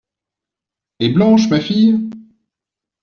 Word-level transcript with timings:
Et 0.99 1.09
Blanche… 1.09 1.47
ma 1.49 1.59
fille?… 1.59 2.09